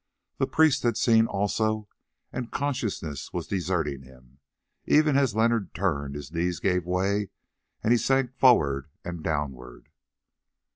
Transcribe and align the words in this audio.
The 0.39 0.47
priest 0.47 0.81
had 0.81 0.97
seen 0.97 1.27
also, 1.27 1.87
and 2.33 2.49
consciousness 2.49 3.31
was 3.31 3.45
deserting 3.45 4.01
him; 4.01 4.39
even 4.87 5.15
as 5.15 5.35
Leonard 5.35 5.75
turned 5.75 6.15
his 6.15 6.31
knees 6.33 6.59
gave 6.59 6.87
way, 6.87 7.29
and 7.83 7.91
he 7.91 7.99
sank 7.99 8.33
forward 8.33 8.89
and 9.05 9.23
downward. 9.23 9.89